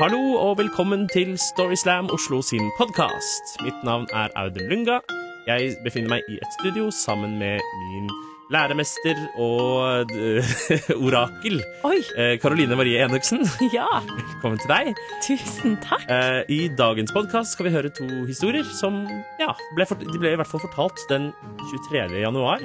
Hallo 0.00 0.18
og 0.40 0.56
velkommen 0.58 1.04
til 1.12 1.34
Storyslam 1.40 2.08
Oslo 2.14 2.40
sin 2.42 2.70
podkast. 2.78 3.58
Mitt 3.64 3.82
navn 3.84 4.06
er 4.16 4.32
Audun 4.40 4.68
Lunga. 4.70 4.98
Jeg 5.46 5.74
befinner 5.84 6.14
meg 6.14 6.28
i 6.32 6.38
et 6.40 6.54
studio 6.58 6.86
sammen 6.94 7.34
med 7.40 7.60
min 7.90 8.08
læremester 8.52 9.18
og 9.40 10.10
eh, 10.16 10.56
orakel 11.06 11.60
Oi, 11.88 11.98
eh, 12.16 12.34
Karoline 12.40 12.76
Marie 12.78 13.04
Enoksen. 13.04 13.44
ja. 13.76 13.86
Velkommen 14.08 14.60
til 14.62 14.72
deg. 14.72 14.92
Tusen 15.26 15.76
takk. 15.84 16.08
Eh, 16.08 16.40
I 16.48 16.60
dagens 16.78 17.12
podkast 17.12 17.56
skal 17.56 17.68
vi 17.68 17.74
høre 17.76 17.92
to 17.92 18.08
historier 18.28 18.64
som 18.80 19.02
ja, 19.40 19.52
ble 19.76 19.88
de 19.92 20.18
ble 20.20 20.34
i 20.34 20.40
hvert 20.40 20.52
fall 20.52 20.64
fortalt 20.64 21.04
den 21.12 21.32
23. 21.68 22.06
januar 22.24 22.64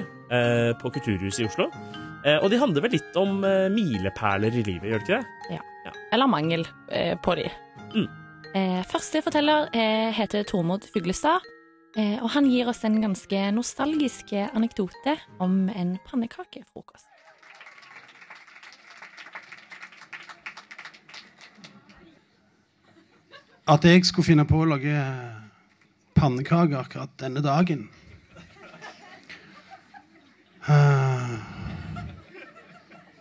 på 0.82 0.90
Kulturhuset 0.92 1.46
i 1.46 1.48
Oslo. 1.48 1.70
Og 2.42 2.50
de 2.52 2.58
handler 2.60 2.84
vel 2.84 2.98
litt 2.98 3.16
om 3.20 3.38
milepæler 3.72 4.52
i 4.60 4.64
livet, 4.68 4.90
gjør 4.90 5.00
de 5.00 5.06
ikke 5.06 5.20
det? 5.22 5.62
Eller 6.14 6.30
mangel 6.30 6.68
eh, 6.92 7.16
på 7.24 7.36
de. 7.40 7.50
Mm. 7.96 8.08
Eh, 8.56 8.80
første 8.88 9.22
forteller 9.26 9.68
eh, 9.76 10.10
heter 10.16 10.46
Tormod 10.48 10.88
Fuglestad, 10.94 11.44
eh, 11.98 12.18
og 12.22 12.32
han 12.36 12.48
gir 12.50 12.70
oss 12.72 12.84
en 12.88 13.02
ganske 13.04 13.44
nostalgisk 13.56 14.34
anekdote 14.48 15.18
om 15.44 15.68
en 15.70 15.98
pannekakefrokost. 16.08 17.06
At 23.68 23.84
jeg 23.84 24.06
skulle 24.08 24.30
finne 24.30 24.48
på 24.48 24.62
å 24.64 24.68
lage 24.70 24.96
pannekaker 26.16 26.80
akkurat 26.80 27.12
denne 27.20 27.44
dagen 27.44 27.90
Eh, 30.68 31.38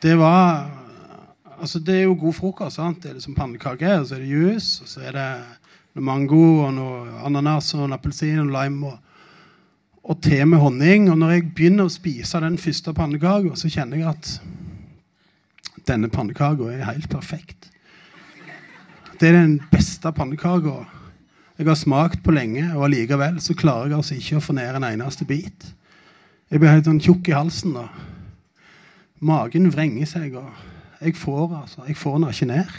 Det 0.00 0.14
var 0.18 0.66
Altså, 1.60 1.80
det 1.80 1.94
er 1.94 2.02
jo 2.04 2.16
god 2.20 2.32
frokost. 2.36 2.76
sant? 2.76 3.02
Det 3.02 3.10
er 3.10 3.14
liksom 3.14 3.34
pannekaker, 3.34 4.00
og 4.00 4.06
så 4.06 4.16
er 4.16 4.24
det 4.24 4.30
juice, 4.30 4.82
og 4.82 4.88
så 4.88 5.00
er 5.08 5.16
det 5.16 5.28
noe 5.96 6.04
mango 6.04 6.42
og 6.66 6.74
noe 6.76 7.20
ananas 7.24 7.72
og 7.74 7.86
en 7.86 7.96
appelsin 7.96 8.42
og 8.42 8.52
lime 8.52 8.90
og, 8.90 8.98
og 10.04 10.20
te 10.22 10.42
med 10.44 10.60
honning. 10.60 11.08
Og 11.10 11.18
når 11.18 11.32
jeg 11.36 11.46
begynner 11.56 11.88
å 11.88 11.92
spise 11.92 12.42
den 12.44 12.58
første 12.60 12.92
pannekaka, 12.96 13.54
så 13.56 13.72
kjenner 13.72 14.02
jeg 14.02 14.12
at 14.12 14.34
denne 15.88 16.10
pannekaka 16.12 16.68
er 16.74 16.84
helt 16.90 17.08
perfekt. 17.08 17.70
Det 19.16 19.30
er 19.30 19.38
den 19.38 19.56
beste 19.72 20.12
pannekaka 20.12 20.82
jeg 21.56 21.64
har 21.70 21.78
smakt 21.80 22.20
på 22.20 22.34
lenge, 22.36 22.66
og 22.76 22.84
allikevel 22.84 23.38
så 23.40 23.54
klarer 23.56 23.88
jeg 23.88 23.96
altså 23.96 24.16
ikke 24.18 24.36
å 24.36 24.44
få 24.44 24.52
ned 24.58 24.76
en 24.76 24.84
eneste 24.90 25.24
bit. 25.24 25.70
Jeg 26.52 26.60
blir 26.60 26.68
helt 26.68 26.84
sånn 26.84 27.00
tjukk 27.00 27.30
i 27.30 27.34
halsen. 27.34 27.78
og 27.80 29.24
Magen 29.24 29.70
vrenger 29.72 30.10
seg, 30.10 30.36
og 30.36 30.75
jeg 31.00 31.16
får 31.16 31.60
altså, 31.62 31.84
jeg 31.88 31.96
får 31.96 32.18
den 32.18 32.28
ikke 32.28 32.50
ned. 32.50 32.74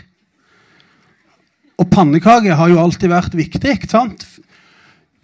Og 1.78 1.90
pannekaker 1.94 2.58
har 2.58 2.70
jo 2.70 2.82
alltid 2.82 3.10
vært 3.12 3.38
viktig. 3.38 3.72
ikke 3.72 3.90
sant? 3.92 4.26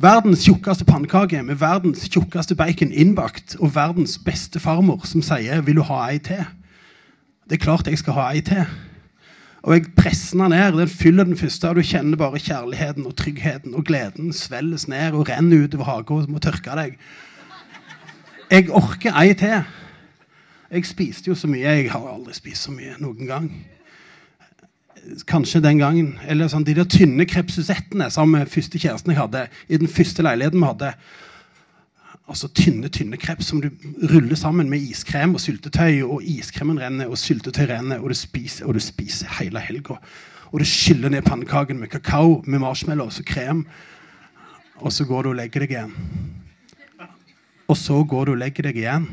Verdens 0.03 0.43
tjukkeste 0.45 0.85
pannekake 0.85 1.41
med 1.45 1.61
verdens 1.61 2.09
tjukkeste 2.09 2.55
bacon 2.55 2.91
innbakt, 2.91 3.55
og 3.59 3.75
verdens 3.75 4.17
beste 4.17 4.59
farmor 4.59 5.05
som 5.05 5.21
sier 5.21 5.61
'Vil 5.61 5.75
du 5.75 5.83
ha 5.83 6.09
ei 6.09 6.17
til?' 6.17 6.45
Det 7.49 7.59
er 7.59 7.65
klart 7.65 7.87
jeg 7.87 7.97
skal 7.97 8.13
ha 8.13 8.31
ei 8.31 8.41
til. 8.41 8.65
Og 9.63 9.73
jeg 9.73 9.85
presser 9.95 10.37
den 10.37 10.49
ned. 10.49 10.79
Den 10.79 10.87
fyller 10.87 11.23
den 11.23 11.37
første, 11.37 11.69
og 11.69 11.75
du 11.75 11.81
kjenner 11.81 12.17
bare 12.17 12.39
kjærligheten 12.39 13.05
og 13.05 13.15
tryggheten 13.15 13.75
og 13.75 13.85
gleden 13.85 14.33
svelles 14.33 14.87
ned 14.87 15.11
og 15.11 15.29
renner 15.29 15.63
utover 15.63 15.83
hagen 15.83 16.17
og 16.17 16.29
må 16.29 16.39
tørke 16.39 16.75
deg. 16.75 16.97
Jeg 18.51 18.69
orker 18.69 19.15
ei 19.21 19.33
til. 19.33 19.63
Jeg 20.73 20.87
spiste 20.89 21.29
jo 21.29 21.35
så 21.37 21.45
mye. 21.45 21.61
Jeg 21.61 21.91
har 21.93 22.07
aldri 22.09 22.33
spist 22.33 22.65
så 22.65 22.71
mye 22.73 22.95
noen 22.97 23.27
gang. 23.29 23.49
Kanskje 25.29 25.61
den 25.61 25.77
gangen. 25.83 26.15
Eller 26.25 26.49
sånn, 26.49 26.65
de 26.65 26.73
der 26.73 26.87
tynne 26.89 27.27
krepsusettene 27.29 28.07
som 28.13 28.33
første 28.49 28.81
kjæresten 28.81 29.13
jeg 29.13 29.19
hadde 29.19 29.43
i 29.69 29.77
den 29.77 29.91
første 29.91 30.25
leiligheten 30.25 30.63
vi 30.63 30.71
hadde. 30.71 30.89
Altså 32.23 32.49
tynne, 32.57 32.89
tynne 32.89 33.19
kreps 33.21 33.51
som 33.51 33.61
du 33.61 33.69
ruller 34.09 34.39
sammen 34.39 34.71
med 34.71 34.81
iskrem 34.81 35.35
og 35.37 35.43
syltetøy, 35.43 36.01
og 36.07 36.25
iskremen 36.25 36.81
renner, 36.81 37.11
og 37.11 37.21
syltetøy 37.21 37.67
renner, 37.69 38.01
og 38.01 38.09
du 38.09 38.17
spiser, 38.17 38.65
og 38.65 38.73
du 38.73 38.81
spiser 38.81 39.29
hele 39.37 39.61
helga. 39.61 39.99
Og 40.49 40.63
du 40.63 40.65
skyller 40.65 41.13
ned 41.13 41.21
pannekaken 41.27 41.83
med 41.83 41.93
kakao, 41.93 42.39
med 42.47 42.63
marshmallows 42.65 43.21
og 43.21 43.29
krem. 43.29 43.65
Og 44.81 44.93
så 44.95 45.05
går 45.05 45.27
du 45.27 45.35
og 45.35 45.37
legger 45.37 45.67
deg 45.67 45.77
igjen. 45.77 45.93
Og 47.67 47.77
så 47.77 48.01
går 48.03 48.25
du 48.25 48.37
og 48.37 48.41
legger 48.41 48.71
deg 48.71 48.81
igjen. 48.81 49.11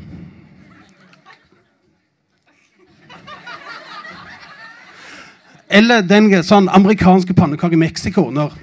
Eller 5.71 6.03
den 6.03 6.27
sånn 6.43 6.67
amerikanske 6.67 7.33
pannekaka 7.37 7.77
i 7.77 7.79
Mexico 7.79 8.25
når 8.33 8.57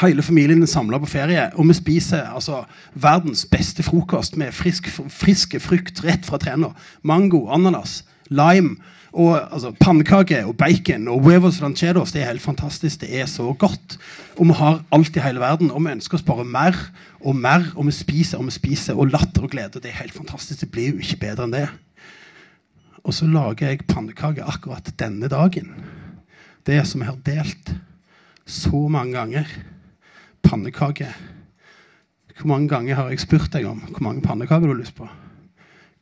hele 0.00 0.24
familien 0.24 0.64
er 0.64 0.70
samla 0.70 0.96
på 1.02 1.10
ferie, 1.10 1.50
og 1.60 1.68
vi 1.68 1.76
spiser 1.76 2.30
altså, 2.32 2.62
verdens 2.96 3.44
beste 3.50 3.84
frokost 3.84 4.38
med 4.40 4.54
frisk, 4.56 4.88
friske 5.12 5.60
frukt 5.60 6.00
rett 6.06 6.24
fra 6.24 6.40
trærne. 6.40 6.72
Mango, 7.04 7.44
ananas, 7.52 8.00
lime, 8.32 8.78
og 9.12 9.36
altså, 9.52 9.74
pannekaker 9.76 10.48
og 10.48 10.56
bacon 10.56 11.04
og 11.12 11.20
huevos 11.26 11.60
rancheros. 11.60 12.14
Det 12.16 12.22
er 12.22 12.30
helt 12.30 12.44
fantastisk. 12.44 13.02
Det 13.02 13.12
er 13.12 13.28
så 13.28 13.52
godt. 13.52 13.98
Og 14.38 14.48
vi 14.48 14.56
har 14.56 14.80
alt 14.96 15.16
i 15.16 15.24
hele 15.26 15.44
verden, 15.44 15.70
og 15.70 15.84
vi 15.84 15.92
ønsker 15.92 16.16
oss 16.16 16.24
bare 16.24 16.48
mer 16.48 16.78
og 17.20 17.36
mer. 17.36 17.68
Og 17.76 17.90
vi 17.90 17.92
spiser 17.92 18.40
og 18.40 18.48
vi 18.48 18.56
spiser, 18.56 18.96
og 18.96 19.12
latter 19.12 19.44
og 19.44 19.52
glede. 19.52 19.84
Det 19.84 19.92
er 19.92 20.00
helt 20.00 20.16
fantastisk. 20.16 20.64
Det 20.64 20.72
blir 20.72 20.94
jo 20.94 21.04
ikke 21.04 21.26
bedre 21.26 21.44
enn 21.44 21.58
det. 21.58 21.66
Og 23.04 23.12
så 23.12 23.28
lager 23.28 23.68
jeg 23.68 23.84
pannekaker 23.84 24.48
akkurat 24.48 24.88
denne 24.96 25.28
dagen. 25.28 25.74
Det 26.62 26.78
som 26.86 27.02
jeg 27.02 27.10
har 27.10 27.22
delt 27.26 27.72
så 28.46 28.86
mange 28.88 29.16
ganger. 29.16 29.48
Pannekaker. 30.42 31.14
Hvor 32.38 32.48
mange 32.50 32.68
ganger 32.70 32.98
har 32.98 33.10
jeg 33.10 33.22
spurt 33.22 33.50
deg 33.54 33.66
om 33.68 33.82
hvor 33.88 34.02
mange 34.02 34.22
pannekaker 34.22 34.66
du 34.66 34.74
har 34.74 34.80
lyst 34.80 34.96
på? 34.98 35.08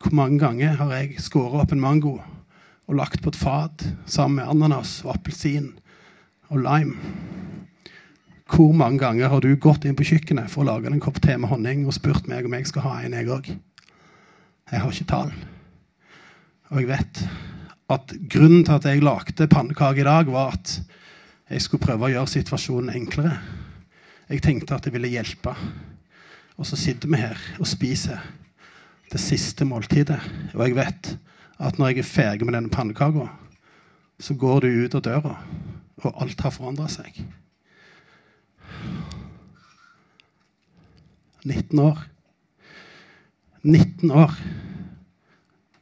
Hvor 0.01 0.15
mange 0.17 0.39
ganger 0.41 0.77
har 0.79 0.93
jeg 0.97 1.21
skåret 1.21 1.65
opp 1.65 1.73
en 1.73 1.83
mango 1.83 2.19
og 2.89 2.97
lagt 2.97 3.23
på 3.23 3.33
et 3.33 3.39
fat 3.39 3.85
sammen 4.07 4.41
med 4.41 4.53
ananas 4.53 5.01
og 5.05 5.15
appelsin 5.17 5.73
og 6.49 6.63
lime? 6.65 6.97
Hvor 8.51 8.73
mange 8.75 8.99
ganger 8.99 9.29
har 9.31 9.41
du 9.41 9.53
gått 9.57 9.85
inn 9.87 9.97
på 9.97 10.07
kjøkkenet 10.09 10.51
for 10.51 10.65
å 10.65 10.73
lage 10.73 10.91
en 10.91 11.03
kopp 11.03 11.21
te 11.23 11.37
med 11.39 11.53
honning 11.53 11.85
og 11.87 11.95
spurt 11.95 12.29
meg 12.29 12.49
om 12.49 12.57
jeg 12.57 12.67
skal 12.69 12.87
ha 12.89 12.95
en, 13.05 13.15
jeg 13.15 13.31
òg? 13.31 13.53
Jeg 14.71 14.83
har 14.83 14.93
ikke 14.93 15.11
tall. 15.13 15.31
Og 16.71 16.83
jeg 16.83 16.91
vet 16.91 17.23
at 17.91 18.13
grunnen 18.31 18.65
til 18.65 18.77
at 18.77 18.87
jeg 18.87 19.03
lagde 19.03 19.49
pannekake 19.51 20.03
i 20.03 20.07
dag, 20.07 20.31
var 20.31 20.55
at 20.55 20.77
jeg 21.51 21.63
skulle 21.65 21.83
prøve 21.83 22.07
å 22.07 22.13
gjøre 22.13 22.31
situasjonen 22.31 22.93
enklere. 22.95 23.35
Jeg 24.31 24.45
tenkte 24.45 24.77
at 24.77 24.87
det 24.87 24.93
ville 24.95 25.11
hjelpe. 25.11 25.55
Og 26.61 26.69
så 26.69 26.79
sitter 26.79 27.11
vi 27.11 27.19
her 27.19 27.41
og 27.59 27.67
spiser 27.67 28.21
det 29.11 29.19
siste 29.19 29.67
måltidet. 29.67 30.21
Og 30.55 30.63
jeg 30.69 30.77
vet 30.79 31.15
at 31.61 31.79
når 31.79 31.91
jeg 31.91 32.05
er 32.05 32.09
ferdig 32.09 32.47
med 32.47 32.55
denne 32.55 32.73
pannekaka, 32.73 33.27
så 34.21 34.37
går 34.39 34.61
du 34.63 34.85
ut 34.85 34.95
av 34.95 35.03
døra, 35.03 35.35
og 36.05 36.23
alt 36.23 36.43
har 36.45 36.53
forandra 36.55 36.87
seg. 36.93 37.17
19 41.45 41.81
år. 41.81 42.05
19 43.65 44.13
år 44.13 44.37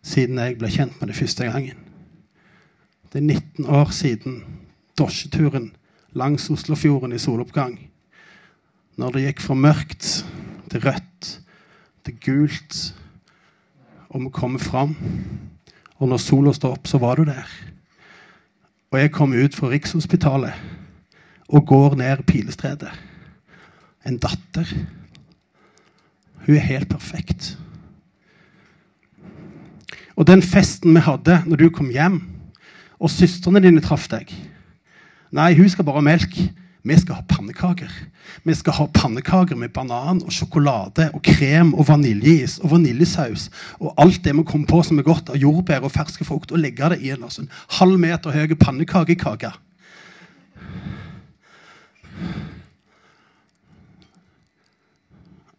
siden 0.06 0.38
jeg 0.40 0.56
ble 0.58 0.70
kjent 0.72 0.96
med 1.00 1.10
det 1.10 1.18
første 1.18 1.50
gangen. 1.50 1.87
Det 3.12 3.18
er 3.18 3.24
19 3.24 3.66
år 3.66 3.90
siden 3.90 4.42
drosjeturen 4.98 5.70
langs 6.12 6.50
Oslofjorden 6.50 7.12
i 7.12 7.18
soloppgang. 7.18 7.78
Når 9.00 9.14
det 9.14 9.22
gikk 9.22 9.40
fra 9.40 9.56
mørkt 9.56 10.08
til 10.68 10.82
rødt 10.84 11.30
til 12.04 12.18
gult, 12.24 12.76
og 14.08 14.20
vi 14.26 14.30
kommer 14.32 14.60
fram. 14.60 14.96
Og 15.96 16.08
når 16.08 16.20
sola 16.20 16.52
står 16.52 16.76
opp, 16.76 16.86
så 16.86 17.00
var 17.00 17.16
du 17.16 17.24
der. 17.24 17.48
Og 18.92 19.00
jeg 19.00 19.12
kom 19.12 19.32
ut 19.32 19.56
fra 19.56 19.68
Rikshospitalet 19.72 20.52
og 21.48 21.66
går 21.66 21.96
ned 21.96 22.24
Pilestredet. 22.28 22.92
En 24.06 24.18
datter. 24.20 24.68
Hun 26.46 26.56
er 26.56 26.64
helt 26.64 26.88
perfekt. 26.88 27.56
Og 30.16 30.26
den 30.26 30.42
festen 30.42 30.92
vi 30.94 31.00
hadde 31.04 31.42
når 31.46 31.56
du 31.56 31.70
kom 31.70 31.90
hjem, 31.92 32.37
og 32.98 33.12
søstrene 33.12 33.62
dine 33.62 33.82
traff 33.84 34.08
deg 34.10 34.32
Nei, 35.28 35.52
hun 35.58 35.68
skal 35.68 35.84
bare 35.84 36.00
ha 36.00 36.04
melk. 36.06 36.38
Vi 36.88 36.96
skal 36.96 37.18
ha 37.18 37.24
pannekaker. 37.28 37.90
Vi 38.48 38.54
skal 38.56 38.72
ha 38.78 38.86
pannekaker 38.94 39.58
med 39.60 39.74
banan 39.76 40.22
og 40.24 40.32
sjokolade 40.32 41.10
og 41.12 41.20
krem 41.26 41.74
og 41.74 41.88
vaniljeis 41.90 42.58
og 42.62 42.72
vaniljesaus 42.72 43.48
og 43.76 43.92
alt 44.00 44.22
det 44.24 44.32
vi 44.38 44.46
kom 44.48 44.64
på 44.68 44.80
som 44.86 45.00
er 45.00 45.04
godt 45.04 45.28
av 45.34 45.36
jordbær 45.36 45.84
og 45.84 45.92
ferske 45.92 46.24
frukt, 46.24 46.52
og 46.52 46.62
legge 46.62 46.88
det 46.94 47.00
i 47.04 47.12
en 47.12 47.28
sånn 47.28 47.50
halv 47.76 48.00
meter 48.00 48.32
høy 48.32 48.56
pannekakekake. 48.56 49.52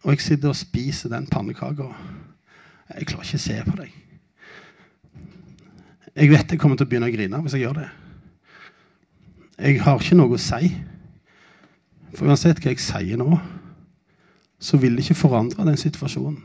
Og 0.01 0.15
jeg 0.15 0.25
sitter 0.25 0.49
og 0.49 0.57
spiser 0.57 1.11
den 1.13 1.27
pannekaka. 1.29 1.91
Jeg 2.95 3.09
klarer 3.11 3.27
ikke 3.27 3.37
å 3.37 3.43
se 3.43 3.63
på 3.67 3.81
deg. 3.83 3.97
Jeg 6.19 6.29
vet 6.33 6.51
jeg 6.51 6.59
kommer 6.59 6.75
til 6.75 6.83
å 6.83 6.89
begynne 6.91 7.07
å 7.07 7.13
grine 7.13 7.39
hvis 7.45 7.53
jeg 7.55 7.61
gjør 7.63 7.77
det. 7.77 7.89
Jeg 9.59 9.77
har 9.85 10.01
ikke 10.01 10.17
noe 10.19 10.35
å 10.35 10.39
si. 10.41 10.67
For 12.11 12.27
uansett 12.27 12.59
hva 12.59 12.73
jeg 12.73 12.81
sier 12.83 13.19
nå, 13.19 13.37
så 14.59 14.79
vil 14.81 14.97
det 14.97 15.05
ikke 15.05 15.21
forandre 15.21 15.63
den 15.63 15.79
situasjonen. 15.79 16.41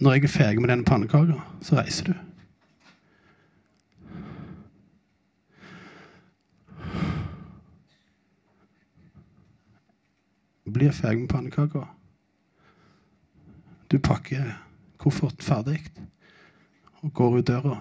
Når 0.00 0.18
jeg 0.18 0.24
er 0.24 0.32
ferdig 0.32 0.60
med 0.60 0.68
denne 0.72 0.84
pannekaka, 0.84 1.38
så 1.64 1.78
reiser 1.78 2.10
du. 2.10 2.14
Blir 10.68 10.92
ferdig 10.92 11.24
med 11.24 11.32
pannekaka. 11.32 11.86
Du 13.88 13.96
pakker 13.98 14.52
kofferten 15.00 15.44
ferdig 15.44 15.80
og 17.00 17.12
går 17.16 17.40
ut 17.40 17.48
døra. 17.48 17.80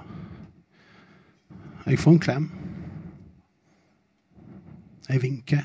Jeg 1.86 2.00
får 2.00 2.12
en 2.12 2.20
klem. 2.20 2.52
Jeg 5.10 5.22
vinker. 5.22 5.64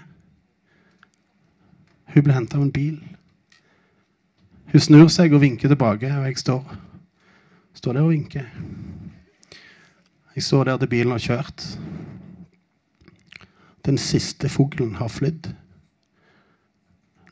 Hun 2.15 2.23
blir 2.23 2.35
henta 2.35 2.57
av 2.57 2.63
en 2.63 2.73
bil. 2.73 3.01
Hun 4.73 4.81
snur 4.81 5.11
seg 5.13 5.35
og 5.35 5.43
vinker 5.43 5.71
tilbake, 5.71 6.09
og 6.15 6.29
jeg 6.29 6.39
står, 6.39 6.63
står 7.75 7.99
der 7.99 8.07
og 8.07 8.15
vinker. 8.15 8.47
Jeg 10.35 10.43
står 10.43 10.65
der 10.71 10.79
til 10.83 10.91
bilen 10.91 11.15
har 11.15 11.23
kjørt. 11.23 11.67
Den 13.85 13.99
siste 13.99 14.49
fuglen 14.49 14.95
har 14.99 15.13
flydd. 15.13 15.51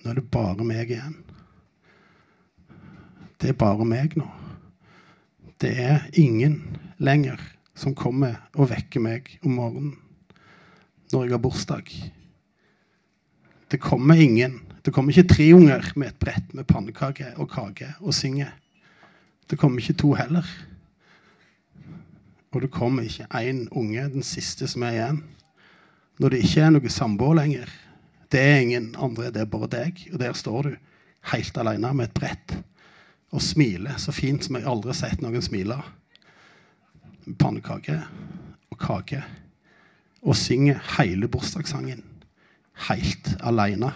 Nå 0.03 0.11
er 0.11 0.19
det 0.19 0.29
bare 0.35 0.67
meg 0.67 0.91
igjen. 0.91 1.17
Det 3.41 3.51
er 3.51 3.59
bare 3.59 3.87
meg 3.87 4.15
nå. 4.19 4.29
Det 5.63 5.73
er 5.79 6.07
ingen 6.19 6.61
lenger 6.99 7.41
som 7.75 7.95
kommer 7.97 8.37
og 8.57 8.71
vekker 8.73 9.03
meg 9.03 9.31
om 9.43 9.57
morgenen 9.59 9.99
når 11.13 11.27
jeg 11.27 11.35
har 11.35 11.43
bursdag. 11.45 11.91
Det 13.73 13.81
kommer 13.81 14.21
ingen. 14.21 14.61
Det 14.85 14.93
kommer 14.93 15.13
ikke 15.13 15.35
tre 15.35 15.47
unger 15.55 15.93
med 15.97 16.09
et 16.09 16.21
brett 16.21 16.55
med 16.57 16.67
pannekaker 16.69 17.37
og 17.41 17.51
kake 17.53 17.91
og 18.01 18.15
synger. 18.17 18.51
Det 19.49 19.59
kommer 19.61 19.81
ikke 19.81 19.99
to 20.01 20.15
heller. 20.17 20.47
Og 22.53 22.65
det 22.65 22.73
kommer 22.73 23.05
ikke 23.05 23.29
én 23.33 23.67
unge, 23.71 24.09
den 24.13 24.25
siste 24.25 24.69
som 24.69 24.85
er 24.85 24.97
igjen. 24.97 25.23
Når 26.21 26.33
det 26.33 26.43
ikke 26.45 26.65
er 26.65 26.75
noe 26.75 26.93
samboer 26.93 27.39
lenger. 27.41 27.71
Det 28.33 28.41
er 28.41 28.61
ingen 28.65 28.95
andre, 28.97 29.31
det 29.33 29.45
er 29.45 29.53
bare 29.53 29.69
deg. 29.73 30.05
Og 30.13 30.21
der 30.21 30.33
står 30.37 30.69
du 30.69 30.77
helt 31.33 31.59
alene 31.59 31.93
med 31.95 32.11
et 32.11 32.17
brett 32.17 32.57
og 33.33 33.41
smiler 33.41 33.97
så 34.01 34.13
fint 34.13 34.45
som 34.45 34.59
jeg 34.59 34.69
aldri 34.69 34.93
har 34.93 34.99
sett 34.99 35.23
noen 35.25 35.45
smile. 35.45 35.79
Pannekake 37.39 38.01
og 38.71 38.79
kake. 38.79 39.23
Og 40.23 40.37
synger 40.37 40.81
hele 40.99 41.29
bursdagssangen 41.29 42.05
helt 42.89 43.37
alene. 43.41 43.93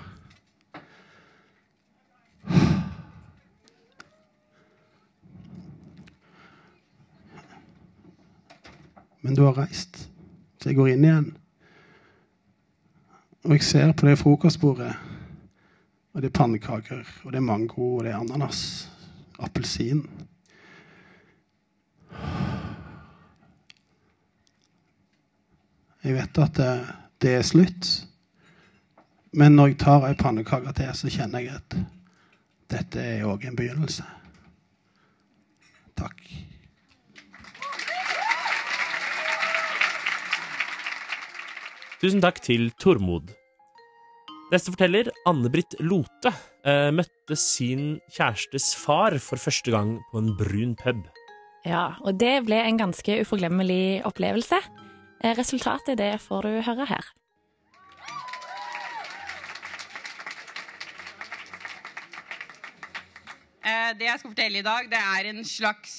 Men 9.20 9.34
du 9.34 9.42
har 9.42 9.56
reist, 9.58 10.04
så 10.62 10.70
jeg 10.70 10.78
går 10.78 10.92
inn 10.92 11.04
igjen. 11.04 11.32
Og 13.46 13.56
jeg 13.56 13.66
ser 13.66 13.92
på 13.92 14.06
det 14.06 14.18
frokostbordet, 14.20 14.92
og 16.14 16.22
det 16.22 16.30
er 16.30 16.38
pannekaker, 16.38 17.02
og 17.24 17.32
det 17.34 17.40
er 17.40 17.46
mango, 17.46 17.96
og 17.96 18.04
det 18.06 18.12
er 18.12 18.20
ananas, 18.22 18.86
appelsin. 19.38 20.04
Jeg 26.06 26.14
vet 26.14 26.38
at 26.38 26.58
det, 26.60 26.72
det 27.18 27.30
er 27.40 27.46
slutt. 27.46 27.86
Men 29.34 29.56
når 29.58 29.72
jeg 29.72 29.78
tar 29.82 30.04
ei 30.06 30.14
pannekake 30.14 30.70
til, 30.78 30.92
så 30.94 31.10
kjenner 31.10 31.42
jeg 31.42 31.56
at 31.58 31.74
dette 32.70 33.02
er 33.02 33.24
òg 33.26 33.42
en 33.48 33.58
begynnelse. 33.58 34.06
Takk. 35.98 36.22
Tusen 41.98 42.22
takk 42.22 42.38
til 42.44 42.70
Tormod. 42.78 43.34
Neste 44.52 44.70
forteller, 44.70 45.10
Anne-Britt 45.26 45.74
Lote, 45.82 46.30
eh, 46.62 46.92
møtte 46.94 47.34
sin 47.34 47.96
kjærestes 48.14 48.76
far 48.78 49.18
for 49.18 49.42
første 49.42 49.74
gang 49.74 49.96
på 50.12 50.22
en 50.22 50.36
brun 50.38 50.78
pub. 50.78 51.02
Ja, 51.66 51.96
og 52.06 52.20
det 52.20 52.44
ble 52.46 52.62
en 52.62 52.78
ganske 52.78 53.24
uforglemmelig 53.24 54.04
opplevelse. 54.06 54.60
Eh, 55.20 55.34
Resultatet 55.36 55.98
det 55.98 56.10
får 56.20 56.42
du 56.42 56.60
høre 56.68 56.86
her. 56.92 57.12
Eh, 63.66 63.92
Det 63.98 64.06
jeg 64.06 64.18
skal 64.20 64.30
fortelle 64.32 64.60
i 64.60 64.66
dag, 64.66 64.88
det 64.90 64.98
er 65.00 65.30
en 65.30 65.44
slags 65.44 65.94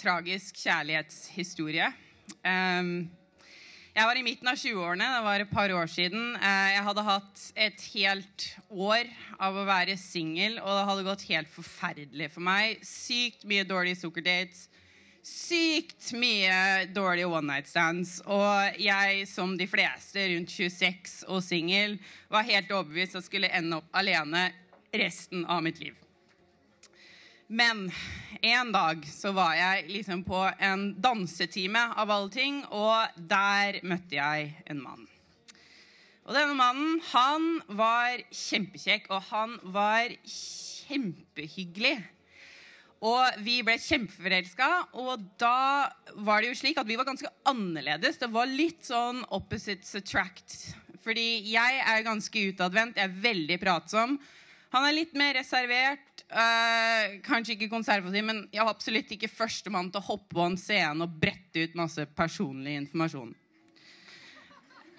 tragisk 0.00 0.56
kjærlighetshistorie. 0.64 1.92
Um, 2.44 3.10
Jeg 3.94 4.06
var 4.08 4.16
i 4.16 4.22
midten 4.24 4.48
av 4.48 4.56
20-årene, 4.56 5.04
det 5.04 5.24
var 5.26 5.42
et 5.44 5.50
par 5.52 5.68
år 5.76 5.86
siden. 5.86 6.34
Eh, 6.36 6.68
Jeg 6.72 6.82
hadde 6.86 7.02
hatt 7.04 7.42
et 7.60 7.80
helt 7.92 8.46
år 8.70 9.04
av 9.38 9.54
å 9.60 9.66
være 9.68 9.98
singel, 10.00 10.56
og 10.62 10.70
det 10.78 10.86
hadde 10.88 11.04
gått 11.04 11.26
helt 11.28 11.48
forferdelig 11.52 12.30
for 12.32 12.40
meg. 12.40 12.80
Sykt 12.82 13.44
mye 13.44 13.64
dårlige 13.68 14.00
sukkerdates. 14.00 14.70
Sykt 15.22 16.08
mye 16.18 16.86
dårlige 16.90 17.30
one 17.30 17.46
night 17.46 17.68
stands. 17.70 18.16
Og 18.26 18.78
jeg, 18.82 19.26
som 19.30 19.54
de 19.58 19.68
fleste 19.70 20.24
rundt 20.34 20.50
26 20.50 21.22
og 21.30 21.42
singel, 21.46 21.98
var 22.32 22.48
helt 22.48 22.72
overbevist 22.74 23.14
at 23.14 23.22
jeg 23.22 23.28
skulle 23.28 23.52
ende 23.54 23.78
opp 23.78 24.00
alene 24.02 24.48
resten 24.92 25.46
av 25.46 25.62
mitt 25.62 25.78
liv. 25.78 25.94
Men 27.52 27.84
en 28.42 28.72
dag 28.72 29.04
så 29.06 29.30
var 29.36 29.54
jeg 29.54 29.88
liksom 29.92 30.22
på 30.24 30.40
en 30.58 30.86
dansetime 31.04 31.84
av 32.00 32.10
alle 32.10 32.32
ting, 32.32 32.62
og 32.72 33.12
der 33.28 33.78
møtte 33.84 34.16
jeg 34.16 34.54
en 34.72 34.80
mann. 34.82 35.06
Og 36.22 36.34
denne 36.34 36.56
mannen, 36.56 36.96
han 37.12 37.60
var 37.68 38.22
kjempekjekk, 38.30 39.10
og 39.12 39.26
han 39.28 39.56
var 39.74 40.14
kjempehyggelig. 40.24 41.96
Og 43.02 43.42
vi 43.42 43.56
ble 43.66 43.74
kjempeforelska, 43.82 44.68
og 45.02 45.24
da 45.42 45.90
var 46.22 46.42
det 46.42 46.52
jo 46.52 46.58
slik 46.60 46.78
at 46.78 46.86
vi 46.86 46.94
var 46.98 47.08
ganske 47.08 47.30
annerledes. 47.50 48.20
Det 48.20 48.28
var 48.30 48.46
litt 48.46 48.86
sånn 48.86 49.24
opposites 49.34 49.96
attract. 49.98 50.54
Fordi 51.02 51.42
jeg 51.50 51.80
er 51.82 52.06
ganske 52.06 52.44
utadvendt, 52.52 53.00
jeg 53.00 53.10
er 53.10 53.24
veldig 53.24 53.58
pratsom. 53.58 54.20
Han 54.72 54.86
er 54.86 54.94
litt 54.94 55.16
mer 55.18 55.34
reservert, 55.36 56.22
øh, 56.30 57.18
kanskje 57.26 57.56
ikke 57.56 57.72
konservativ, 57.74 58.22
men 58.24 58.44
jeg 58.54 58.62
var 58.62 58.76
absolutt 58.76 59.10
ikke 59.12 59.28
førstemann 59.28 59.90
til 59.90 60.00
å 60.00 60.08
hoppe 60.12 60.38
på 60.38 60.46
en 60.46 60.56
scene 60.60 61.02
og 61.04 61.18
brette 61.20 61.66
ut 61.66 61.76
masse 61.76 62.06
personlig 62.16 62.78
informasjon. 62.84 63.34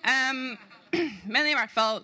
Um, 0.04 0.46
men 1.34 1.48
i 1.48 1.56
hvert 1.56 1.72
fall 1.72 2.04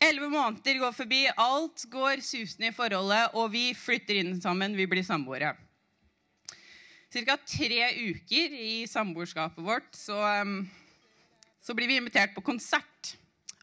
Elleve 0.00 0.30
måneder 0.32 0.78
går 0.80 0.94
forbi, 0.96 1.24
alt 1.36 1.84
går 1.92 2.22
susende 2.24 2.70
i 2.70 2.74
forholdet, 2.74 3.34
og 3.36 3.50
vi 3.52 3.70
flytter 3.76 4.22
inn 4.22 4.38
sammen, 4.40 4.72
vi 4.78 4.86
blir 4.88 5.04
samboere. 5.04 5.52
Ca. 7.10 7.36
tre 7.42 7.88
uker 8.06 8.54
i 8.54 8.86
samboerskapet 8.88 9.64
vårt 9.66 9.88
så, 9.98 10.16
så 11.60 11.74
blir 11.74 11.90
vi 11.90 11.98
invitert 11.98 12.32
på 12.36 12.44
konsert 12.46 13.16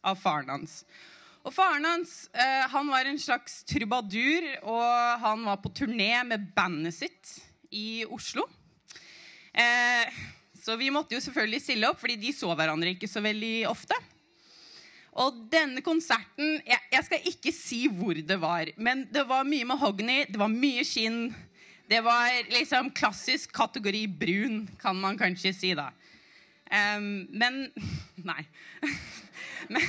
av 0.06 0.20
faren 0.20 0.52
hans. 0.52 0.82
Og 1.48 1.54
Faren 1.56 1.88
hans 1.88 2.28
eh, 2.36 2.66
han 2.68 2.90
var 2.92 3.08
en 3.08 3.20
slags 3.22 3.62
trubadur, 3.66 4.50
og 4.68 5.24
han 5.24 5.46
var 5.48 5.62
på 5.64 5.72
turné 5.72 6.12
med 6.28 6.50
bandet 6.54 6.98
sitt 6.98 7.38
i 7.72 8.04
Oslo. 8.04 8.44
Eh, 9.56 10.12
så 10.60 10.76
vi 10.76 10.92
måtte 10.92 11.16
jo 11.16 11.24
selvfølgelig 11.24 11.64
stille 11.64 11.90
opp, 11.90 12.02
fordi 12.04 12.20
de 12.20 12.36
så 12.36 12.52
hverandre 12.52 12.92
ikke 12.94 13.08
så 13.10 13.24
veldig 13.24 13.56
ofte. 13.72 13.96
Og 15.18 15.38
denne 15.50 15.82
konserten 15.86 16.60
jeg, 16.68 16.80
jeg 16.94 17.06
skal 17.08 17.30
ikke 17.32 17.54
si 17.56 17.86
hvor 17.90 18.18
det 18.18 18.38
var, 18.42 18.70
men 18.78 19.06
det 19.14 19.26
var 19.30 19.48
mye 19.50 19.66
mahogni, 19.66 20.24
det 20.30 20.38
var 20.40 20.52
mye 20.52 20.86
skinn. 20.86 21.32
Det 21.88 22.02
var 22.04 22.30
liksom 22.52 22.92
klassisk 22.96 23.54
kategori 23.56 24.04
brun, 24.20 24.66
kan 24.82 24.98
man 25.00 25.18
kanskje 25.18 25.54
si 25.56 25.72
da. 25.78 25.90
Um, 26.68 27.28
men 27.32 27.70
Nei. 28.30 28.44
men, 29.72 29.86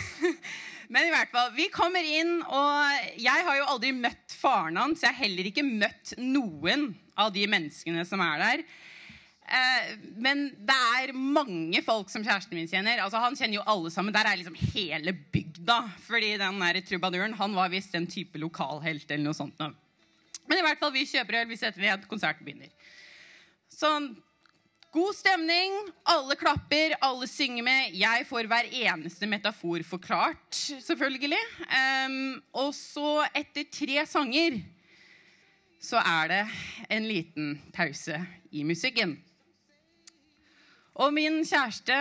men 0.89 1.09
i 1.09 1.13
hvert 1.13 1.33
fall, 1.35 1.51
vi 1.57 1.67
kommer 1.75 2.07
inn, 2.07 2.39
og 2.47 3.19
jeg 3.19 3.47
har 3.49 3.59
jo 3.59 3.71
aldri 3.75 3.93
møtt 3.97 4.37
faren 4.39 4.79
hans. 4.81 5.03
Jeg 5.03 5.13
har 5.13 5.25
heller 5.27 5.51
ikke 5.51 5.67
møtt 5.67 6.15
noen 6.23 6.93
av 7.19 7.35
de 7.35 7.45
menneskene 7.51 8.07
som 8.09 8.23
er 8.25 8.45
der. 8.45 8.69
Eh, 9.49 9.93
men 10.21 10.49
det 10.69 10.77
er 10.77 11.15
mange 11.17 11.81
folk 11.87 12.11
som 12.13 12.25
kjæresten 12.25 12.59
min 12.59 12.69
kjenner. 12.69 13.01
Altså, 13.05 13.21
han 13.23 13.37
kjenner 13.39 13.61
jo 13.61 13.67
alle 13.73 13.93
sammen. 13.95 14.15
Der 14.15 14.29
er 14.29 14.39
liksom 14.41 14.59
hele 14.75 15.15
bygda. 15.33 15.81
Fordi 16.07 16.35
den 16.41 16.63
der 16.65 16.81
trubaduren 16.85 17.37
han 17.39 17.57
var 17.57 17.73
visst 17.73 17.97
en 17.97 18.09
type 18.11 18.41
lokalhelt 18.41 19.11
eller 19.11 19.31
noe 19.31 19.37
sånt. 19.37 19.59
Men 19.59 20.61
i 20.61 20.65
hvert 20.65 20.81
fall, 20.81 20.95
vi 20.95 21.09
kjøper 21.09 21.43
øl, 21.43 21.51
vi 21.51 21.61
setter 21.61 21.85
ned, 21.85 22.09
konserten 22.09 22.47
begynner. 22.47 22.73
Så 23.73 23.91
God 24.93 25.13
stemning, 25.13 25.75
alle 26.09 26.35
klapper, 26.41 26.95
alle 27.05 27.29
synger 27.29 27.65
med. 27.67 27.93
Jeg 28.01 28.25
får 28.29 28.49
hver 28.49 28.71
eneste 28.73 29.29
metafor 29.29 29.85
forklart, 29.85 30.57
selvfølgelig. 30.57 31.41
Um, 31.69 32.39
og 32.57 32.73
så, 32.77 33.27
etter 33.37 33.69
tre 33.69 34.07
sanger, 34.09 34.57
så 35.81 36.01
er 36.01 36.33
det 36.33 36.41
en 36.97 37.05
liten 37.07 37.53
pause 37.77 38.17
i 38.51 38.65
musikken. 38.65 39.19
Og 40.99 41.13
min 41.15 41.45
kjæreste, 41.47 41.95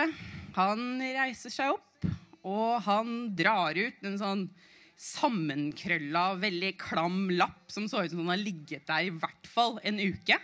han 0.56 0.80
reiser 0.98 1.52
seg 1.54 1.76
opp, 1.76 2.06
og 2.42 2.80
han 2.82 3.28
drar 3.38 3.78
ut 3.78 4.06
en 4.08 4.16
sånn 4.18 4.40
sammenkrølla, 4.98 6.32
veldig 6.42 6.72
klam 6.80 7.28
lapp 7.38 7.70
som 7.70 7.86
så 7.86 8.02
ut 8.02 8.10
som 8.10 8.24
han 8.24 8.32
har 8.32 8.42
ligget 8.42 8.88
der 8.88 9.06
i 9.06 9.12
hvert 9.14 9.46
fall 9.46 9.78
en 9.86 10.00
uke. 10.02 10.40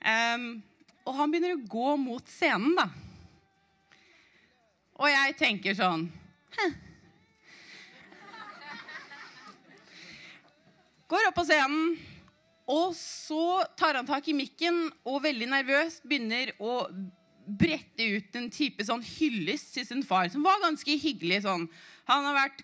Um, 0.00 0.46
og 1.04 1.18
han 1.18 1.34
begynner 1.34 1.58
å 1.58 1.66
gå 1.68 1.90
mot 2.00 2.32
scenen, 2.32 2.72
da. 2.78 2.88
Og 4.96 5.12
jeg 5.12 5.36
tenker 5.36 5.76
sånn 5.76 6.06
Hæ. 6.56 6.70
Går 11.12 11.28
opp 11.28 11.36
på 11.36 11.44
scenen, 11.46 11.92
og 12.72 12.96
så 12.96 13.60
tar 13.76 14.00
han 14.00 14.08
tak 14.08 14.32
i 14.32 14.34
mikken 14.34 14.88
og 15.04 15.20
veldig 15.28 15.52
nervøst 15.52 16.08
begynner 16.08 16.56
å 16.56 16.80
brette 17.46 18.06
ut 18.16 18.38
en 18.38 18.48
type 18.50 18.84
sånn 18.86 19.04
hyllest 19.06 19.74
til 19.76 19.86
sin 19.86 20.02
far, 20.06 20.28
som 20.32 20.42
var 20.46 20.62
ganske 20.64 20.98
hyggelig. 20.98 21.44
sånn. 21.46 21.68
Han 22.06 22.22
har 22.22 22.36
vært 22.36 22.60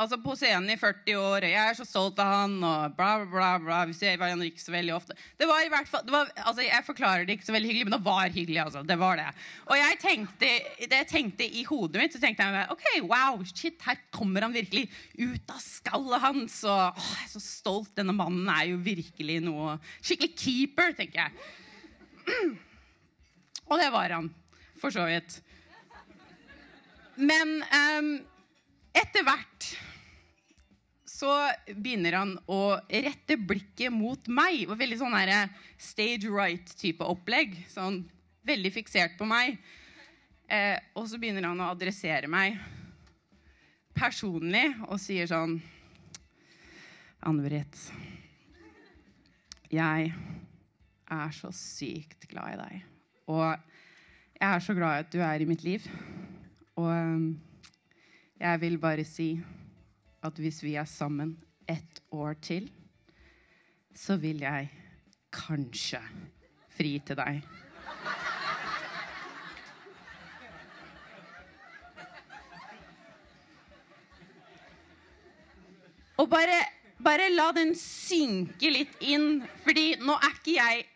altså, 0.00 0.16
på 0.24 0.32
scenen 0.38 0.70
i 0.72 0.78
40 0.80 1.18
år, 1.20 1.44
og 1.44 1.50
jeg 1.52 1.60
er 1.60 1.76
så 1.76 1.84
stolt 1.84 2.20
av 2.24 2.30
han, 2.32 2.54
og 2.64 2.94
bla, 2.96 3.10
bla, 3.28 3.50
bla. 3.60 3.82
Vi 3.88 3.96
ser 3.96 4.16
hverandre 4.16 4.48
ikke 4.48 4.62
så 4.62 4.72
veldig 4.72 4.94
ofte. 4.96 5.16
Det 5.36 5.48
var 5.48 5.60
i 5.60 5.68
hvert 5.72 5.90
fall, 5.90 6.06
var, 6.08 6.30
altså, 6.40 6.64
Jeg 6.64 6.86
forklarer 6.86 7.28
det 7.28 7.36
ikke 7.36 7.48
så 7.50 7.56
veldig 7.56 7.68
hyggelig, 7.68 7.88
men 7.88 7.96
det 7.98 8.06
var 8.06 8.32
hyggelig. 8.32 8.60
altså. 8.62 8.84
Det 8.88 8.98
var 9.00 9.20
det. 9.20 9.26
Og 9.68 9.76
jeg 9.76 9.98
tenkte, 10.04 10.52
det 10.80 11.00
jeg 11.02 11.10
tenkte 11.10 11.48
i 11.48 11.66
hodet 11.68 12.00
mitt, 12.00 12.16
så 12.16 12.22
tenkte 12.22 12.48
jeg 12.48 12.70
ok, 12.72 12.86
wow, 13.10 13.42
shit, 13.52 13.76
her 13.84 14.00
kommer 14.14 14.46
han 14.46 14.56
virkelig 14.56 14.86
ut 15.18 15.52
av 15.52 15.60
skallet 15.64 16.24
hans. 16.24 16.62
Og 16.64 17.02
åh, 17.02 17.10
jeg 17.18 17.28
er 17.28 17.34
så 17.34 17.44
stolt. 17.44 17.92
Denne 17.98 18.16
mannen 18.16 18.48
er 18.52 18.70
jo 18.70 18.80
virkelig 18.84 19.42
noe 19.44 19.76
Skikkelig 20.00 20.32
keeper, 20.38 20.96
tenker 20.96 21.26
jeg. 21.26 22.58
Og 23.68 23.76
det 23.80 23.90
var 23.92 24.14
han, 24.16 24.30
for 24.80 24.94
så 24.94 25.04
vidt. 25.08 25.38
Men 27.18 27.58
um, 27.62 28.10
etter 28.96 29.26
hvert 29.26 29.68
så 31.18 31.32
begynner 31.74 32.14
han 32.14 32.36
å 32.46 32.78
rette 32.78 33.36
blikket 33.40 33.90
mot 33.92 34.28
meg. 34.30 34.68
Og 34.68 34.78
veldig 34.78 35.00
sånn 35.00 35.16
her 35.18 35.50
stage 35.80 36.30
right-type 36.30 37.04
opplegg. 37.04 37.56
Sånn 37.72 38.04
veldig 38.46 38.72
fiksert 38.76 39.18
på 39.18 39.26
meg. 39.28 39.58
Eh, 40.48 40.78
og 40.96 41.08
så 41.10 41.18
begynner 41.20 41.50
han 41.50 41.60
å 41.60 41.72
adressere 41.74 42.30
meg 42.30 42.56
personlig 43.98 44.68
og 44.86 44.96
sier 45.02 45.26
sånn 45.28 45.58
Anne-Britt, 47.26 47.74
jeg 49.74 50.12
er 51.10 51.32
så 51.34 51.50
sykt 51.52 52.28
glad 52.30 52.54
i 52.54 52.60
deg. 52.60 52.97
Og 53.28 53.44
jeg 54.40 54.54
er 54.54 54.58
så 54.64 54.74
glad 54.74 55.04
at 55.04 55.12
du 55.12 55.20
er 55.20 55.42
i 55.42 55.44
mitt 55.48 55.62
liv. 55.62 55.84
Og 56.80 56.92
jeg 58.40 58.60
vil 58.60 58.78
bare 58.80 59.04
si 59.04 59.34
at 60.24 60.40
hvis 60.40 60.62
vi 60.64 60.74
er 60.74 60.88
sammen 60.88 61.36
ett 61.68 62.00
år 62.10 62.32
til, 62.42 62.70
så 63.94 64.16
vil 64.16 64.40
jeg 64.40 64.70
kanskje 65.32 66.00
fri 66.72 66.96
til 67.04 67.18
deg. 67.18 67.42
Og 76.18 76.30
bare, 76.30 76.56
bare 77.04 77.28
la 77.30 77.50
den 77.54 77.76
synke 77.78 78.72
litt 78.72 78.96
inn, 79.04 79.44
fordi 79.66 79.92
nå 80.00 80.16
er 80.16 80.32
ikke 80.32 80.56
jeg 80.56 80.86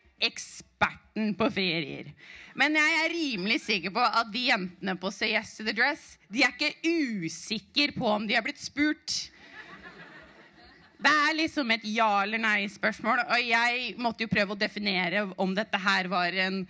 eksperten 0.82 1.34
på 1.36 1.48
frierier. 1.50 2.12
Men 2.54 2.76
jeg 2.76 2.96
er 3.00 3.12
rimelig 3.12 3.60
sikker 3.64 3.92
på 3.94 4.00
at 4.02 4.32
de 4.32 4.48
jentene 4.48 4.96
på 5.00 5.10
Say 5.10 5.32
Yes 5.32 5.56
to 5.56 5.64
the 5.64 5.72
Dress 5.72 6.18
de 6.28 6.42
er 6.42 6.52
ikke 6.52 7.24
usikre 7.24 7.92
på 7.96 8.06
om 8.06 8.26
de 8.26 8.34
er 8.34 8.42
blitt 8.42 8.60
spurt. 8.60 9.30
Det 11.02 11.10
er 11.10 11.34
liksom 11.34 11.70
et 11.74 11.84
ja 11.84 12.22
eller 12.22 12.38
nei-spørsmål, 12.38 13.24
og 13.26 13.40
jeg 13.42 13.94
måtte 13.98 14.22
jo 14.22 14.30
prøve 14.30 14.54
å 14.54 14.58
definere 14.58 15.26
om 15.36 15.54
dette 15.54 15.78
her 15.82 16.06
var 16.06 16.32
en 16.44 16.62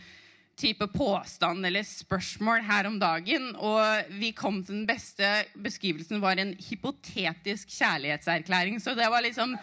type 0.56 0.86
påstand 0.94 1.66
eller 1.66 1.84
spørsmål 1.84 2.62
her 2.64 2.88
om 2.88 2.96
dagen. 3.00 3.50
Og 3.56 4.14
vi 4.16 4.32
kom 4.32 4.62
til 4.62 4.80
den 4.80 4.86
beste 4.88 5.28
beskrivelsen 5.60 6.22
var 6.22 6.40
en 6.40 6.54
hypotetisk 6.64 7.74
kjærlighetserklæring. 7.76 8.80
Så 8.80 8.96
det 8.96 9.10
var 9.12 9.24
liksom 9.24 9.56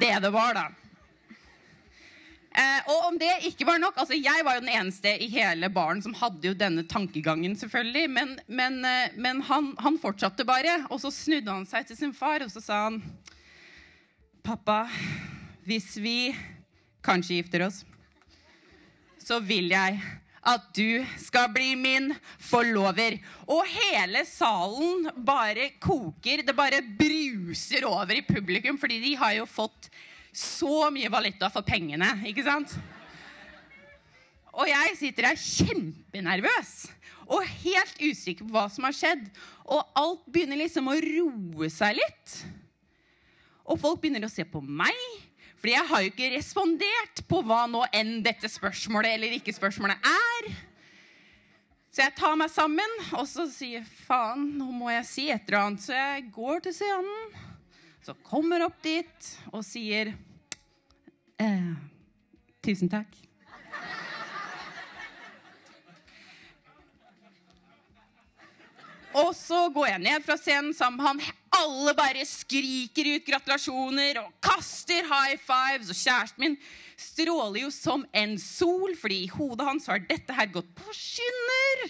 det 0.00 0.14
det 0.22 0.32
var, 0.32 0.56
da. 0.56 0.89
Eh, 2.50 2.88
og 2.90 3.04
om 3.12 3.18
det 3.18 3.30
ikke 3.46 3.62
var 3.62 3.78
nok 3.78 3.94
altså 4.02 4.16
Jeg 4.18 4.42
var 4.42 4.56
jo 4.56 4.64
den 4.64 4.72
eneste 4.74 5.12
i 5.22 5.28
hele 5.30 5.68
baren 5.70 6.00
som 6.02 6.16
hadde 6.18 6.50
jo 6.50 6.56
denne 6.58 6.82
tankegangen, 6.90 7.54
selvfølgelig. 7.56 8.10
Men, 8.10 8.32
men, 8.46 8.80
eh, 8.84 9.14
men 9.14 9.42
han, 9.46 9.72
han, 9.78 9.98
fortsatte 10.02 10.46
bare. 10.48 10.80
Og 10.90 10.98
så 11.02 11.12
snudde 11.14 11.52
han 11.52 11.68
seg 11.68 11.86
til 11.86 11.98
sin 11.98 12.16
far 12.16 12.42
og 12.46 12.50
så 12.52 12.62
sa 12.64 12.84
han 12.88 13.02
Pappa, 14.40 14.86
hvis 15.68 15.92
vi 16.00 16.32
kanskje 17.04 17.36
gifter 17.36 17.66
oss, 17.66 17.82
så 19.20 19.36
vil 19.44 19.68
jeg 19.70 19.98
at 20.40 20.70
du 20.72 21.04
skal 21.20 21.50
bli 21.52 21.74
min 21.76 22.08
forlover. 22.40 23.18
Og 23.44 23.68
hele 23.68 24.24
salen 24.24 25.10
bare 25.26 25.68
koker. 25.76 26.42
Det 26.46 26.56
bare 26.56 26.80
bruser 26.82 27.84
over 27.88 28.16
i 28.16 28.24
publikum, 28.24 28.80
fordi 28.80 29.00
de 29.04 29.12
har 29.20 29.36
jo 29.36 29.46
fått 29.48 29.90
så 30.32 30.90
mye 30.94 31.10
valuta 31.10 31.50
for 31.52 31.66
pengene, 31.66 32.12
ikke 32.28 32.44
sant? 32.46 32.74
Og 34.50 34.66
jeg 34.68 34.96
sitter 34.98 35.30
her 35.30 35.38
kjempenervøs 35.38 36.72
og 37.30 37.46
helt 37.62 38.00
usikker 38.02 38.46
på 38.46 38.54
hva 38.54 38.66
som 38.72 38.86
har 38.88 38.96
skjedd. 38.96 39.28
Og 39.70 39.98
alt 39.98 40.24
begynner 40.32 40.58
liksom 40.58 40.90
å 40.90 40.96
roe 40.98 41.68
seg 41.70 42.00
litt. 42.00 42.40
Og 43.70 43.78
folk 43.78 44.00
begynner 44.02 44.26
å 44.26 44.32
se 44.32 44.46
på 44.46 44.62
meg. 44.62 44.96
for 45.60 45.68
jeg 45.68 45.86
har 45.90 46.00
jo 46.00 46.08
ikke 46.08 46.30
respondert 46.32 47.20
på 47.28 47.42
hva 47.44 47.66
nå 47.68 47.82
enn 47.92 48.22
dette 48.24 48.48
spørsmålet 48.48 49.12
eller 49.12 49.34
ikke 49.36 49.52
spørsmålet 49.52 50.06
er. 50.08 50.48
Så 51.92 52.00
jeg 52.00 52.14
tar 52.16 52.38
meg 52.40 52.48
sammen 52.48 52.96
og 53.12 53.26
så 53.28 53.44
sier 53.50 53.84
faen, 54.06 54.46
nå 54.56 54.70
må 54.72 54.88
jeg 54.94 55.04
si 55.04 55.28
et 55.28 55.44
eller 55.50 55.60
annet. 55.60 55.84
Så 55.84 55.92
jeg 55.92 56.30
går 56.32 56.64
til 56.64 56.76
scenen 56.78 57.49
så 58.04 58.14
kommer 58.26 58.64
opp 58.64 58.78
dit 58.84 59.32
og 59.52 59.64
sier 59.66 60.14
eh, 61.40 61.72
Tusen 62.60 62.90
takk. 62.92 63.14
Og 69.20 69.32
så 69.34 69.64
går 69.74 69.88
jeg 69.88 70.02
ned 70.04 70.24
fra 70.26 70.36
scenen 70.38 70.74
sammen 70.76 71.00
med 71.00 71.06
han. 71.08 71.38
Alle 71.60 71.94
bare 71.98 72.22
skriker 72.28 73.08
ut 73.16 73.26
gratulasjoner 73.26 74.20
og 74.22 74.30
kaster 74.44 75.08
high 75.08 75.40
fives. 75.40 75.90
Og 75.90 75.98
kjæresten 75.98 76.44
min 76.44 76.58
stråler 77.00 77.64
jo 77.64 77.72
som 77.74 78.04
en 78.14 78.36
sol, 78.38 78.94
fordi 79.00 79.24
i 79.24 79.32
hodet 79.32 79.66
hans 79.66 79.88
har 79.90 80.04
dette 80.06 80.36
her 80.36 80.52
gått 80.54 80.70
på 80.78 80.94
skinner. 80.94 81.88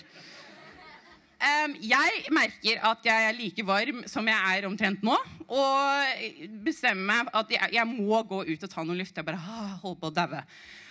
Jeg 1.40 2.24
merker 2.36 2.82
at 2.84 3.06
jeg 3.08 3.28
er 3.30 3.36
like 3.38 3.64
varm 3.64 4.02
som 4.10 4.26
jeg 4.28 4.58
er 4.58 4.66
omtrent 4.68 5.04
nå. 5.06 5.16
Og 5.48 6.50
bestemmer 6.66 7.24
meg 7.24 7.32
at 7.40 7.54
jeg, 7.54 7.72
jeg 7.78 7.88
må 7.88 8.20
gå 8.28 8.42
ut 8.44 8.66
og 8.66 8.72
ta 8.72 8.84
noe 8.84 8.98
luft. 8.98 9.16
Jeg 9.16 9.26
bare 9.26 9.40
holder 9.40 10.00
på 10.02 10.10
å 10.10 10.14
daue. 10.20 10.42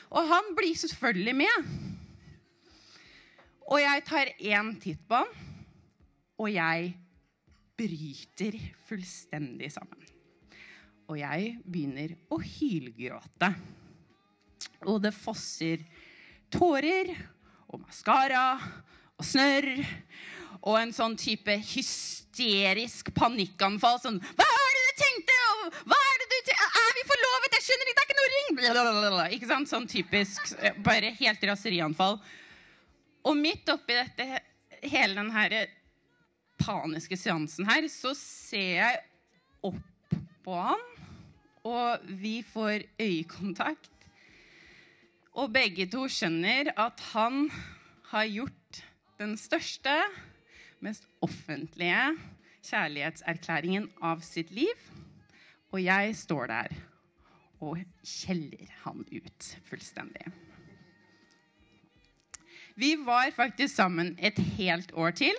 Og 0.09 0.31
han 0.31 0.53
blir 0.57 0.73
selvfølgelig 0.79 1.35
med. 1.37 1.69
Og 3.69 3.77
jeg 3.83 4.05
tar 4.07 4.31
én 4.41 4.71
titt 4.81 5.01
på 5.05 5.19
han, 5.19 5.29
og 6.41 6.47
jeg 6.49 6.93
bryter 7.77 8.57
fullstendig 8.89 9.69
sammen. 9.71 10.07
Og 11.09 11.19
jeg 11.19 11.53
begynner 11.65 12.15
å 12.33 12.39
hylgråte. 12.41 13.51
Og 14.89 14.97
det 15.03 15.13
fosser 15.13 15.85
tårer 16.49 17.13
og 17.69 17.83
maskara 17.83 18.43
og 19.19 19.25
snørr 19.27 19.69
og 20.67 20.75
en 20.79 20.91
sånn 20.95 21.15
type 21.19 21.55
hysterisk 21.71 23.13
panikkanfall. 23.15 23.99
Sånn 24.03 24.19
Hva 24.19 24.47
er 24.47 24.75
det 24.75 24.83
du 24.83 25.01
tenkte? 25.03 25.37
Hva 25.87 25.99
Er 25.99 26.19
det 26.19 26.27
du 26.27 26.35
tenkte? 26.35 26.57
Er 26.83 26.93
vi 26.97 27.07
forlovet? 27.13 27.57
Jeg 27.57 27.65
skjønner 27.67 27.91
ikke, 27.91 27.95
det 27.95 28.03
er 28.03 28.09
ikke 28.09 28.19
noe 28.19 28.31
ring! 28.35 28.51
Blablabla. 28.59 29.25
Ikke 29.35 29.49
sant? 29.51 29.71
Sånn 29.71 29.89
typisk 29.89 30.53
eh, 30.59 30.77
bare 30.85 31.13
helt 31.19 31.43
raserianfall. 31.51 32.19
Og 33.29 33.37
midt 33.37 33.69
oppi 33.71 33.95
dette, 33.97 34.41
hele 34.83 35.15
den 35.17 35.31
her 35.35 35.55
paniske 36.59 37.17
seansen 37.19 37.67
her, 37.69 37.87
så 37.91 38.13
ser 38.17 38.73
jeg 38.79 38.99
opp 39.69 40.17
på 40.43 40.55
han, 40.55 40.83
og 41.67 42.11
vi 42.19 42.39
får 42.47 42.87
øyekontakt. 42.99 43.91
Og 45.39 45.51
begge 45.53 45.85
to 45.91 46.07
skjønner 46.11 46.71
at 46.79 46.99
han 47.13 47.47
har 48.11 48.27
gjort 48.27 48.81
den 49.19 49.35
største, 49.39 49.93
mest 50.85 51.07
offentlige 51.25 52.13
kjærlighetserklæringen 52.65 53.89
av 54.01 54.21
sitt 54.25 54.51
liv. 54.51 54.75
Og 55.71 55.83
jeg 55.83 56.15
står 56.17 56.51
der 56.51 56.75
og 57.59 57.79
kjeller 58.05 58.69
han 58.85 59.03
ut 59.11 59.47
fullstendig. 59.67 60.29
Vi 62.79 62.93
var 63.03 63.31
faktisk 63.35 63.75
sammen 63.75 64.13
et 64.19 64.37
helt 64.55 64.93
år 64.95 65.11
til. 65.11 65.35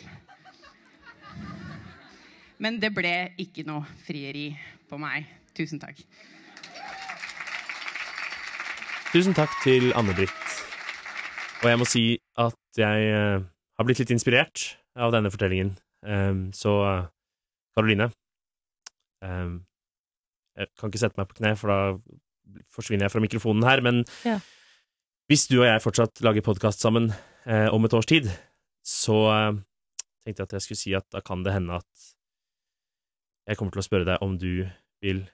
Men 2.61 2.77
det 2.83 2.93
ble 2.93 3.33
ikke 3.41 3.65
noe 3.65 3.87
frieri 4.05 4.51
på 4.91 4.99
meg. 5.01 5.25
Tusen 5.57 5.81
takk. 5.81 6.03
Tusen 9.15 9.35
takk 9.35 9.55
til 9.65 9.95
Anne-Britt. 9.97 10.37
Og 11.65 11.71
jeg 11.71 11.81
må 11.81 11.89
si 11.89 12.05
at 12.39 12.79
jeg 12.79 13.09
eh, 13.09 13.41
har 13.41 13.89
blitt 13.89 14.05
litt 14.05 14.13
inspirert 14.13 14.80
av 14.97 15.13
denne 15.15 15.31
fortellingen. 15.33 15.75
Um, 16.03 16.47
så 16.57 16.73
Karoline 17.77 18.07
um, 19.21 19.59
Jeg 20.57 20.71
kan 20.81 20.89
ikke 20.91 21.03
sette 21.03 21.21
meg 21.21 21.29
på 21.29 21.37
kne, 21.39 21.53
for 21.61 21.69
da 21.71 21.79
forsvinner 22.75 23.07
jeg 23.07 23.13
fra 23.15 23.23
mikrofonen 23.23 23.67
her. 23.69 23.83
Men 23.85 24.03
Ja. 24.27 24.39
hvis 25.31 25.47
du 25.51 25.61
og 25.61 25.67
jeg 25.69 25.83
fortsatt 25.85 26.23
lager 26.27 26.43
podkast 26.47 26.81
sammen 26.83 27.11
uh, 27.47 27.69
om 27.75 27.85
et 27.85 27.95
års 27.95 28.09
tid, 28.11 28.31
så 28.87 29.19
uh, 29.31 29.61
tenkte 30.25 30.43
jeg 30.43 30.49
at 30.49 30.57
jeg 30.59 30.67
skulle 30.67 30.83
si 30.83 30.95
at 30.97 31.07
da 31.13 31.21
kan 31.25 31.45
det 31.47 31.53
hende 31.55 31.79
at 31.81 32.09
jeg 33.49 33.57
kommer 33.59 33.73
til 33.75 33.83
å 33.83 33.87
spørre 33.87 34.07
deg 34.09 34.23
om 34.25 34.37
du 34.39 34.67
vil 35.03 35.25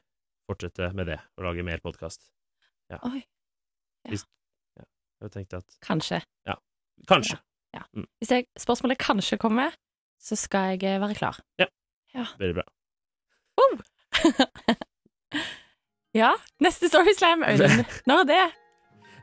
fortsette 0.46 0.92
med 0.94 1.08
det, 1.10 1.16
og 1.36 1.44
lage 1.48 1.64
mer 1.66 1.80
podkast. 1.82 2.28
Oi, 3.02 3.25
Jeg 4.06 5.30
tenkte 5.34 5.58
at 5.58 5.78
kanskje. 5.82 6.20
kanskje. 7.08 7.38
Hvis 8.21 8.30
jeg, 8.30 8.47
spørsmålet 8.59 8.99
kanskje 8.99 9.38
kommer, 9.38 9.71
så 10.23 10.37
skal 10.37 10.75
jeg 10.75 10.85
eh, 10.95 11.00
være 11.00 11.14
klar. 11.14 11.40
Ja, 11.59 11.66
Veldig 12.38 12.54
bra. 12.54 12.66
Ja, 16.16 16.30
neste 16.64 16.88
Storyslam, 16.88 17.42
Audun. 17.45 17.85
Når 18.09 18.23
er 18.23 18.28
det? 18.30 18.45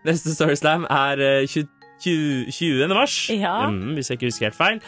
Neste 0.05 0.35
Storyslam 0.35 0.83
er 0.89 1.21
eh, 1.41 1.47
20, 1.47 1.67
20, 2.03 2.51
20. 2.51 2.87
mars, 2.87 3.29
Ja. 3.29 3.69
Mm, 3.69 3.93
hvis 3.93 4.09
jeg 4.09 4.15
ikke 4.15 4.25
husker 4.29 4.45
helt 4.45 4.55
feil. 4.55 4.81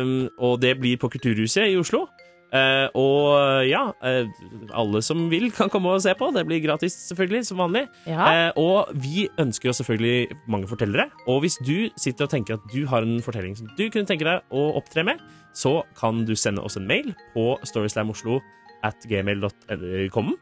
Um, 0.00 0.28
og 0.38 0.62
det 0.62 0.80
blir 0.80 0.96
på 0.96 1.08
Kulturhuset 1.08 1.70
i 1.70 1.76
Oslo. 1.76 2.06
Eh, 2.50 2.86
og 2.98 3.62
ja, 3.68 3.84
uh, 4.02 4.40
alle 4.74 5.02
som 5.06 5.28
vil, 5.30 5.48
kan 5.54 5.70
komme 5.70 5.92
og 5.94 6.02
se 6.02 6.14
på. 6.18 6.30
Det 6.34 6.44
blir 6.48 6.62
gratis, 6.64 6.96
selvfølgelig, 7.10 7.44
som 7.50 7.62
vanlig. 7.62 7.86
Ja. 8.10 8.50
Uh, 8.50 8.62
og 8.62 8.94
vi 8.98 9.28
ønsker 9.40 9.70
jo 9.70 9.76
selvfølgelig 9.78 10.40
mange 10.50 10.70
fortellere. 10.70 11.08
Og 11.30 11.44
hvis 11.44 11.60
du 11.62 11.90
sitter 12.00 12.26
og 12.26 12.34
tenker 12.34 12.58
at 12.58 12.66
du 12.72 12.82
har 12.90 13.06
en 13.06 13.22
fortelling 13.22 13.56
som 13.58 13.70
du 13.78 13.86
kunne 13.88 14.08
tenke 14.08 14.26
deg 14.26 14.42
å 14.50 14.70
opptre 14.80 15.06
med, 15.06 15.22
så 15.54 15.80
kan 15.98 16.24
du 16.26 16.36
sende 16.38 16.62
oss 16.62 16.78
en 16.78 16.88
mail 16.90 17.12
på 17.34 17.52
storyslamoslo 17.66 18.40
at 18.86 19.08
gmail.com. 19.10 20.34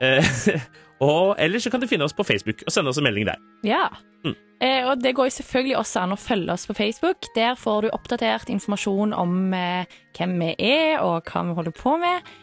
Eh, 0.00 0.60
og 1.06 1.36
ellers 1.38 1.66
så 1.66 1.72
kan 1.72 1.82
du 1.82 1.88
finne 1.90 2.06
oss 2.06 2.16
på 2.16 2.26
Facebook 2.26 2.64
og 2.66 2.72
sende 2.72 2.92
oss 2.92 3.00
en 3.00 3.06
melding 3.06 3.28
der. 3.28 3.40
Ja. 3.66 3.86
Mm. 4.24 4.34
Eh, 4.62 4.82
og 4.88 5.02
det 5.02 5.14
går 5.16 5.28
jo 5.28 5.36
selvfølgelig 5.36 5.78
også 5.82 6.02
an 6.02 6.16
å 6.16 6.20
følge 6.20 6.52
oss 6.54 6.66
på 6.68 6.76
Facebook. 6.78 7.28
Der 7.36 7.56
får 7.60 7.86
du 7.86 7.92
oppdatert 7.92 8.52
informasjon 8.52 9.14
om 9.16 9.54
eh, 9.56 9.96
hvem 10.16 10.36
vi 10.40 10.52
er, 10.56 11.00
og 11.04 11.28
hva 11.30 11.44
vi 11.48 11.56
holder 11.60 11.76
på 11.76 11.96
med. 12.02 12.34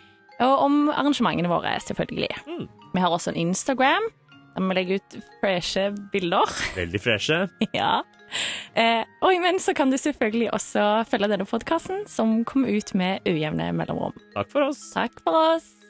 Og 0.44 0.66
om 0.66 0.82
arrangementene 0.94 1.52
våre, 1.52 1.76
selvfølgelig. 1.82 2.34
Mm. 2.48 2.68
Vi 2.94 3.02
har 3.02 3.14
også 3.14 3.34
en 3.34 3.42
Instagram, 3.48 4.10
der 4.54 4.68
vi 4.68 4.78
legger 4.78 5.02
ut 5.02 5.18
freshe 5.42 5.88
bilder. 6.14 6.52
Veldig 6.82 7.02
freshe. 7.02 7.46
ja. 7.74 8.02
Eh, 8.74 9.06
og 9.22 9.36
imens 9.36 9.68
så 9.70 9.76
kan 9.78 9.92
du 9.94 9.98
selvfølgelig 9.98 10.50
også 10.54 11.04
følge 11.10 11.30
denne 11.36 11.46
podkasten, 11.50 12.06
som 12.10 12.42
kommer 12.50 12.74
ut 12.74 12.96
med 12.98 13.30
ujevne 13.30 13.70
mellomrom. 13.78 14.18
Takk 14.34 14.54
for 14.54 14.70
oss. 14.72 14.82
Takk 14.96 15.22
for 15.26 15.38
oss. 15.54 15.83